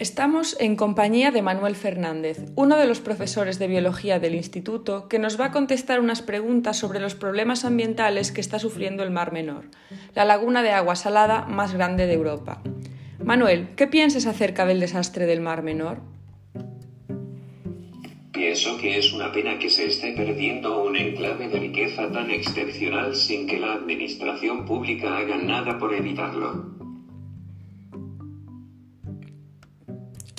Estamos 0.00 0.56
en 0.58 0.76
compañía 0.76 1.30
de 1.30 1.42
Manuel 1.42 1.76
Fernández, 1.76 2.38
uno 2.54 2.78
de 2.78 2.86
los 2.86 3.00
profesores 3.00 3.58
de 3.58 3.66
biología 3.66 4.18
del 4.18 4.34
instituto, 4.34 5.08
que 5.08 5.18
nos 5.18 5.38
va 5.38 5.44
a 5.44 5.52
contestar 5.52 6.00
unas 6.00 6.22
preguntas 6.22 6.78
sobre 6.78 7.00
los 7.00 7.14
problemas 7.14 7.66
ambientales 7.66 8.32
que 8.32 8.40
está 8.40 8.58
sufriendo 8.58 9.02
el 9.02 9.10
Mar 9.10 9.30
Menor, 9.30 9.66
la 10.14 10.24
laguna 10.24 10.62
de 10.62 10.70
agua 10.70 10.96
salada 10.96 11.44
más 11.44 11.74
grande 11.74 12.06
de 12.06 12.14
Europa. 12.14 12.62
Manuel, 13.22 13.74
¿qué 13.76 13.86
piensas 13.88 14.24
acerca 14.24 14.64
del 14.64 14.80
desastre 14.80 15.26
del 15.26 15.42
Mar 15.42 15.62
Menor? 15.62 15.98
Pienso 18.32 18.78
que 18.78 18.96
es 18.96 19.12
una 19.12 19.30
pena 19.32 19.58
que 19.58 19.68
se 19.68 19.84
esté 19.84 20.14
perdiendo 20.14 20.82
un 20.82 20.96
enclave 20.96 21.48
de 21.48 21.58
riqueza 21.58 22.10
tan 22.10 22.30
excepcional 22.30 23.14
sin 23.14 23.46
que 23.46 23.60
la 23.60 23.74
administración 23.74 24.64
pública 24.64 25.18
haga 25.18 25.36
nada 25.36 25.78
por 25.78 25.92
evitarlo. 25.92 26.89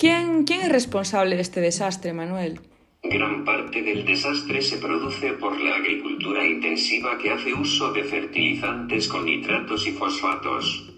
¿Quién, 0.02 0.44
es 0.48 0.68
responsable 0.68 1.36
de 1.36 1.42
este 1.42 1.60
desastre, 1.60 2.12
Manuel? 2.12 2.58
Gran 3.04 3.44
parte 3.44 3.82
del 3.82 4.04
desastre 4.04 4.60
se 4.60 4.78
produce 4.78 5.34
por 5.34 5.60
la 5.60 5.76
agricultura 5.76 6.44
intensiva 6.44 7.16
que 7.18 7.30
hace 7.30 7.54
uso 7.54 7.92
de 7.92 8.02
fertilizantes 8.02 9.06
con 9.06 9.26
nitratos 9.26 9.86
y 9.86 9.92
fosfatos. 9.92 10.92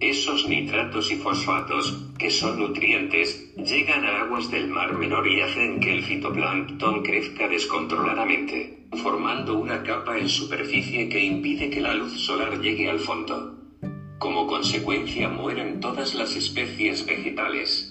Esos 0.00 0.48
nitratos 0.48 1.12
y 1.12 1.14
fosfatos, 1.14 1.96
que 2.18 2.28
son 2.28 2.58
nutrientes, 2.58 3.54
llegan 3.54 4.04
a 4.04 4.22
aguas 4.22 4.50
del 4.50 4.66
Mar 4.66 4.98
Menor 4.98 5.28
y 5.28 5.42
hacen 5.42 5.78
que 5.78 5.92
el 5.92 6.02
fitoplancton 6.02 7.04
crezca 7.04 7.46
descontroladamente, 7.46 8.88
formando 9.00 9.60
una 9.60 9.84
capa 9.84 10.18
en 10.18 10.28
superficie 10.28 11.08
que 11.08 11.24
impide 11.24 11.70
que 11.70 11.80
la 11.80 11.94
luz 11.94 12.18
solar 12.18 12.60
llegue 12.60 12.90
al 12.90 12.98
fondo. 12.98 13.60
Como 14.18 14.48
consecuencia 14.48 15.28
mueren 15.28 15.78
todas 15.78 16.16
las 16.16 16.34
especies 16.34 17.06
vegetales. 17.06 17.89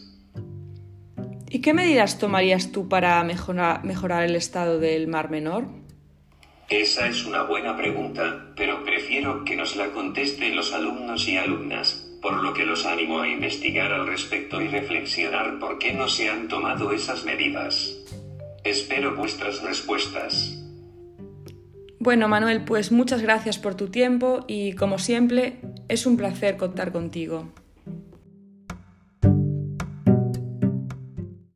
¿Y 1.52 1.62
qué 1.62 1.74
medidas 1.74 2.20
tomarías 2.20 2.72
tú 2.72 2.88
para 2.88 3.24
mejorar, 3.24 4.24
el 4.24 4.36
estado 4.36 4.80
del 4.80 5.08
Mar 5.08 5.32
Menor? 5.32 5.66
Esa 6.70 7.08
es 7.08 7.26
una 7.26 7.42
buena 7.42 7.76
pregunta, 7.76 8.54
pero 8.56 8.84
prefiero 8.84 9.44
que 9.44 9.56
nos 9.56 9.76
la 9.76 9.92
contesten 9.92 10.56
los 10.56 10.72
alumnos 10.74 11.28
y 11.28 11.38
alumnas, 11.38 12.08
por 12.22 12.44
lo 12.44 12.54
que 12.54 12.66
los 12.66 12.86
animo 12.86 13.22
a 13.22 13.28
investigar 13.28 13.92
al 13.92 14.06
respecto 14.06 14.62
y 14.62 14.68
reflexionar 14.68 15.58
por 15.58 15.80
qué 15.80 15.94
no 15.94 16.08
se 16.08 16.30
han 16.30 16.48
tomado 16.48 16.92
esas 16.92 17.26
medidas. 17.26 17.98
Espero 18.64 19.16
vuestras 19.16 19.64
respuestas. 19.64 20.56
Bueno, 21.98 22.28
Manuel, 22.28 22.64
pues 22.64 22.92
muchas 22.92 23.24
gracias 23.24 23.58
por 23.58 23.74
tu 23.74 23.88
tiempo 23.88 24.46
y 24.48 24.74
como 24.74 25.00
siempre, 25.00 25.58
es 25.88 26.06
un 26.06 26.16
placer 26.16 26.58
contar 26.58 26.92
contigo. 26.92 27.52